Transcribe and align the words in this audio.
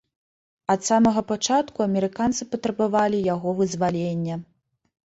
Ад 0.73 0.87
самага 0.89 1.23
пачатку 1.33 1.85
амерыканцы 1.87 2.41
патрабавалі 2.57 3.21
яго 3.33 3.59
вызвалення. 3.63 4.45